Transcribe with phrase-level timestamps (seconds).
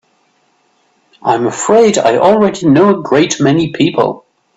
[1.21, 4.25] I'm afraid I already know a great many people.